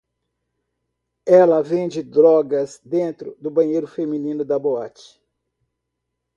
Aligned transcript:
Ela 1.27 1.61
vende 1.61 2.01
drogas 2.01 2.81
dentro 2.83 3.37
do 3.39 3.51
banheiro 3.51 3.85
feminino 3.85 4.43
da 4.43 4.57
boate 4.57 5.21